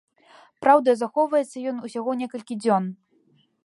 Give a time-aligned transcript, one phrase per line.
[0.65, 2.83] Праўда, захоўваецца ён ўсяго некалькі дзён.